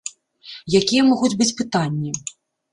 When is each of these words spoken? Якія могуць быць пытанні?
Якія 0.79 1.05
могуць 1.11 1.33
быць 1.39 1.51
пытанні? 1.63 2.11